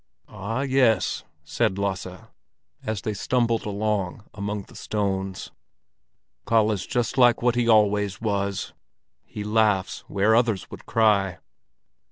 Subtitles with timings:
[0.27, 2.07] "Ah, yes," said Lasse,
[2.83, 5.51] as they stumbled along among the stones.
[6.47, 8.73] "Kalle's just like what he always was!
[9.27, 11.37] He laughs where others would cry."